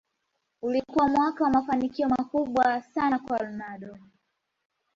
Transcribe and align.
ulikuwa 0.61 1.07
mwaka 1.09 1.43
wa 1.43 1.49
mafanikio 1.49 2.09
makubwa 2.09 2.81
sana 2.81 3.19
kwa 3.19 3.37
ronaldo 3.37 3.97